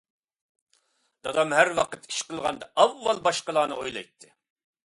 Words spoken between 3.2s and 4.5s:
باشقىلارنى ئويلايتتى.